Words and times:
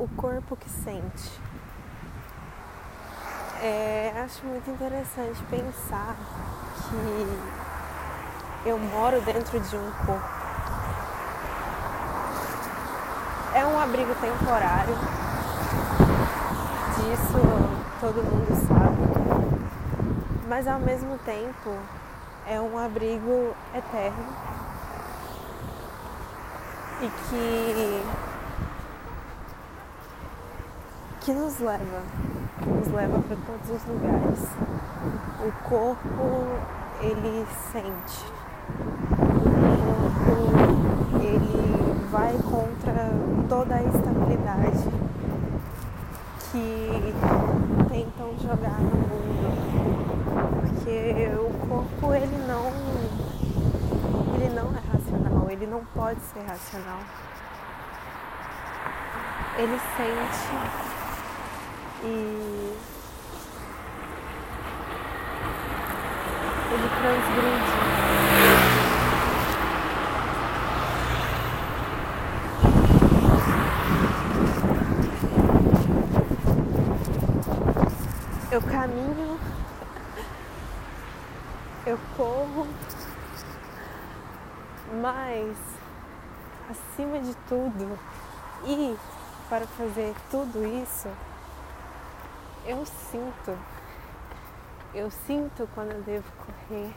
o 0.00 0.08
corpo 0.16 0.56
que 0.56 0.68
sente. 0.68 1.40
É, 3.62 4.12
acho 4.24 4.44
muito 4.46 4.70
interessante 4.70 5.42
pensar 5.50 6.16
que 6.88 8.68
eu 8.68 8.78
moro 8.78 9.20
dentro 9.20 9.60
de 9.60 9.76
um 9.76 9.92
corpo. 10.06 10.40
É 13.54 13.66
um 13.66 13.78
abrigo 13.78 14.14
temporário, 14.14 14.94
disso 16.96 17.38
todo 18.00 18.22
mundo 18.22 18.54
sabe, 18.66 18.96
mas 20.48 20.66
ao 20.66 20.78
mesmo 20.78 21.18
tempo 21.18 21.76
é 22.46 22.58
um 22.58 22.78
abrigo 22.78 23.54
eterno 23.74 24.50
e 27.02 27.08
que 27.08 28.29
que 31.20 31.32
nos 31.32 31.58
leva, 31.60 32.02
nos 32.66 32.88
leva 32.88 33.18
para 33.20 33.36
todos 33.36 33.70
os 33.70 33.84
lugares. 33.86 34.40
O 35.40 35.52
corpo 35.68 36.46
ele 37.02 37.46
sente, 37.70 38.24
o 39.20 39.50
corpo 40.24 41.22
ele 41.22 42.08
vai 42.10 42.32
contra 42.38 43.10
toda 43.48 43.74
a 43.74 43.82
estabilidade 43.82 44.88
que 46.50 47.14
tentam 47.88 48.38
jogar 48.38 48.80
no 48.80 48.96
mundo, 48.96 49.50
porque 50.60 51.28
o 51.38 51.68
corpo 51.68 52.14
ele 52.14 52.38
não 52.46 52.72
ele 54.34 54.54
não 54.54 54.70
é 54.74 54.80
racional, 54.90 55.50
ele 55.50 55.66
não 55.66 55.84
pode 55.94 56.20
ser 56.20 56.40
racional. 56.40 57.00
Ele 59.58 59.78
sente 59.96 60.99
e 62.02 62.76
ele 66.72 66.88
transgride. 66.98 67.80
Eu 78.52 78.62
caminho, 78.62 79.38
eu 81.86 81.98
corro, 82.16 82.66
mas 85.00 85.56
acima 86.68 87.20
de 87.20 87.32
tudo, 87.48 87.98
e 88.64 88.96
para 89.48 89.66
fazer 89.66 90.14
tudo 90.30 90.66
isso, 90.66 91.08
eu 92.70 92.86
sinto. 92.86 93.58
Eu 94.94 95.10
sinto 95.10 95.68
quando 95.74 95.90
eu 95.90 96.02
devo 96.02 96.30
correr. 96.32 96.94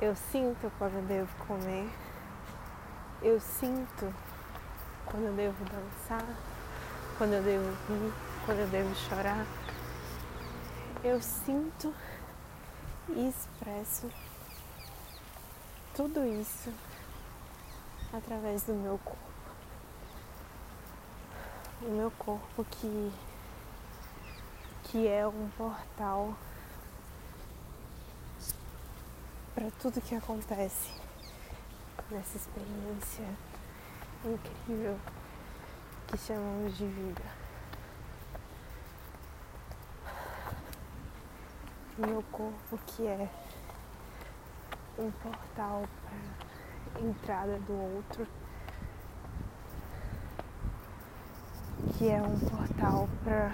Eu 0.00 0.16
sinto 0.16 0.70
quando 0.78 0.94
eu 0.96 1.02
devo 1.02 1.46
comer. 1.46 1.88
Eu 3.22 3.40
sinto 3.40 4.12
quando 5.06 5.26
eu 5.26 5.32
devo 5.32 5.64
dançar, 5.64 6.26
quando 7.16 7.34
eu 7.34 7.42
devo 7.42 7.68
rir, 7.88 8.12
quando 8.44 8.58
eu 8.58 8.66
devo 8.66 8.94
chorar. 8.96 9.46
Eu 11.04 11.22
sinto 11.22 11.94
e 13.08 13.28
expresso 13.28 14.10
tudo 15.94 16.26
isso 16.26 16.72
através 18.12 18.64
do 18.64 18.74
meu 18.74 18.98
corpo. 18.98 19.20
O 21.82 21.90
meu 21.90 22.10
corpo 22.18 22.64
que 22.64 23.12
que 24.90 25.08
é 25.08 25.26
um 25.26 25.48
portal 25.56 26.34
para 29.54 29.70
tudo 29.80 30.00
que 30.00 30.14
acontece 30.14 30.90
nessa 32.10 32.36
experiência 32.36 33.26
incrível 34.24 34.96
que 36.06 36.16
chamamos 36.18 36.76
de 36.76 36.86
vida. 36.86 37.22
Meu 41.98 42.22
corpo 42.30 42.78
que 42.86 43.06
é 43.06 43.28
um 44.98 45.10
portal 45.10 45.88
para 46.04 47.00
entrada 47.02 47.58
do 47.60 47.96
outro, 47.96 48.26
que 51.96 52.08
é 52.08 52.22
um 52.22 52.38
portal 52.38 53.08
para 53.24 53.50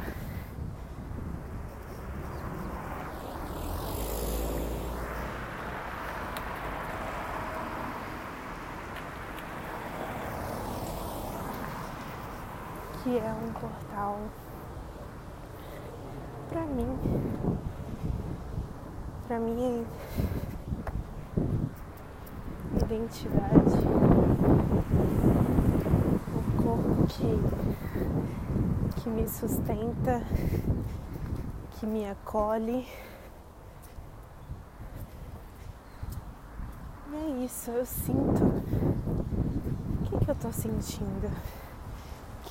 que 13.03 13.19
é 13.19 13.33
um 13.33 13.53
portal 13.55 14.17
para 16.49 16.61
mim, 16.67 16.87
para 19.27 19.41
minha 19.41 19.85
identidade, 22.77 23.75
o 26.37 26.63
corpo 26.63 27.07
que, 27.09 29.01
que 29.01 29.09
me 29.09 29.29
sustenta, 29.29 30.23
que 31.73 31.87
me 31.87 32.09
acolhe. 32.09 32.87
E 37.11 37.17
é 37.17 37.45
isso, 37.45 37.73
eu 37.73 37.85
sinto. 37.85 38.45
O 38.45 40.05
que, 40.05 40.25
que 40.25 40.31
eu 40.31 40.35
tô 40.37 40.53
sentindo? 40.53 41.29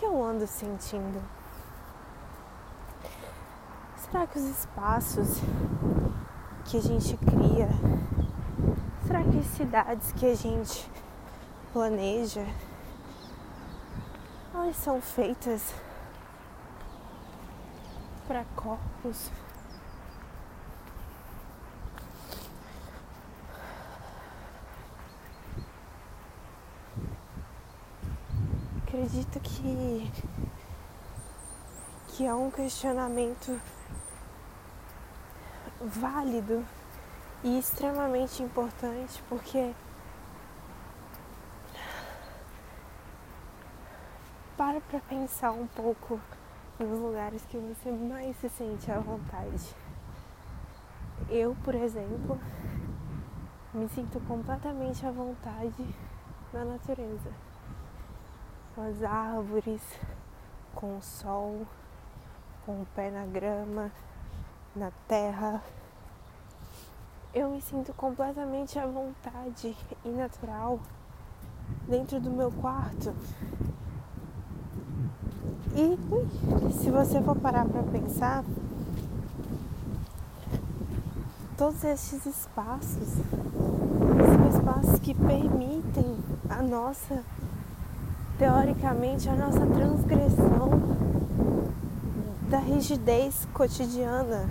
Que 0.01 0.05
eu 0.07 0.23
ando 0.23 0.47
sentindo? 0.47 1.21
Será 3.97 4.25
que 4.25 4.39
os 4.39 4.45
espaços 4.45 5.37
que 6.65 6.77
a 6.77 6.81
gente 6.81 7.15
cria, 7.17 7.69
será 9.05 9.21
que 9.23 9.37
as 9.37 9.45
cidades 9.45 10.11
que 10.13 10.25
a 10.25 10.33
gente 10.33 10.91
planeja, 11.71 12.43
elas 14.55 14.75
são 14.77 14.99
feitas 14.99 15.71
para 18.27 18.43
corpos 18.55 19.29
acredito 29.01 29.39
que 29.39 30.11
que 32.09 32.25
é 32.25 32.33
um 32.35 32.51
questionamento 32.51 33.59
válido 35.81 36.63
e 37.43 37.57
extremamente 37.57 38.43
importante 38.43 39.23
porque 39.27 39.73
para 44.55 44.79
para 44.81 44.99
pensar 44.99 45.51
um 45.51 45.65
pouco 45.65 46.21
nos 46.77 46.99
lugares 46.99 47.43
que 47.45 47.57
você 47.57 47.91
mais 47.91 48.37
se 48.37 48.49
sente 48.49 48.91
à 48.91 48.99
vontade. 48.99 49.75
Eu, 51.27 51.55
por 51.63 51.73
exemplo, 51.73 52.39
me 53.73 53.89
sinto 53.89 54.19
completamente 54.27 55.03
à 55.05 55.11
vontade 55.11 55.95
na 56.53 56.65
natureza 56.65 57.50
com 58.75 58.81
as 58.81 59.03
árvores, 59.03 59.81
com 60.73 60.97
o 60.97 61.01
sol, 61.01 61.67
com 62.65 62.81
o 62.81 62.87
pé 62.95 63.11
na 63.11 63.25
grama, 63.25 63.91
na 64.75 64.91
terra. 65.07 65.61
Eu 67.33 67.49
me 67.49 67.61
sinto 67.61 67.93
completamente 67.93 68.77
à 68.77 68.85
vontade 68.85 69.75
e 70.03 70.09
natural 70.09 70.79
dentro 71.87 72.19
do 72.19 72.29
meu 72.29 72.51
quarto. 72.51 73.13
E 75.73 76.71
se 76.73 76.89
você 76.89 77.21
for 77.21 77.37
parar 77.37 77.65
para 77.65 77.83
pensar, 77.83 78.43
todos 81.57 81.83
esses 81.83 82.25
espaços 82.25 83.07
são 83.07 84.49
espaços 84.49 84.99
que 84.99 85.13
permitem 85.13 86.17
a 86.49 86.61
nossa 86.61 87.23
teoricamente, 88.41 89.29
a 89.29 89.35
nossa 89.35 89.63
transgressão 89.67 90.71
da 92.49 92.57
rigidez 92.57 93.47
cotidiana. 93.53 94.49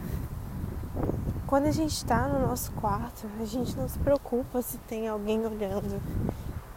Quando 1.45 1.67
a 1.67 1.73
gente 1.73 1.95
está 1.95 2.29
no 2.29 2.47
nosso 2.47 2.71
quarto, 2.71 3.27
a 3.41 3.45
gente 3.45 3.77
não 3.77 3.89
se 3.89 3.99
preocupa 3.99 4.63
se 4.63 4.79
tem 4.79 5.09
alguém 5.09 5.45
olhando. 5.45 6.01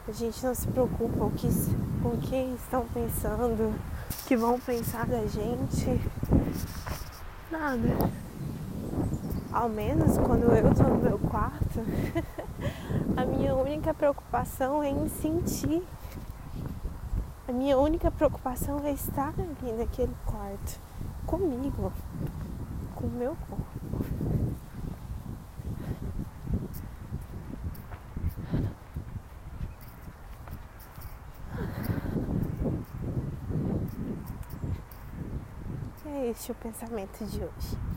A 0.08 0.12
gente 0.12 0.44
não 0.44 0.56
se 0.56 0.66
preocupa 0.66 1.26
o 1.26 1.30
que, 1.30 1.48
com 2.02 2.10
o 2.10 2.18
que 2.18 2.36
estão 2.56 2.84
pensando, 2.92 3.80
que 4.26 4.36
vão 4.36 4.60
pensar 4.60 5.06
da 5.06 5.24
gente. 5.28 6.02
Nada. 7.52 8.10
Ao 9.52 9.70
menos 9.70 10.18
quando 10.18 10.52
eu 10.52 10.72
estou 10.72 10.90
no 10.90 10.96
meu 10.96 11.20
quarto, 11.20 11.80
a 13.16 13.24
minha 13.24 13.54
única 13.54 13.94
preocupação 13.94 14.82
é 14.82 14.90
em 14.90 15.08
sentir. 15.10 15.84
A 17.54 17.56
minha 17.56 17.78
única 17.78 18.10
preocupação 18.10 18.84
é 18.84 18.94
estar 18.94 19.32
ali 19.38 19.74
naquele 19.74 20.16
quarto, 20.26 20.80
comigo, 21.28 21.94
com 22.96 23.06
o 23.06 23.10
meu 23.12 23.38
corpo. 23.48 24.06
É 36.08 36.30
este 36.32 36.52
o 36.52 36.56
pensamento 36.56 37.24
de 37.24 37.38
hoje. 37.38 37.93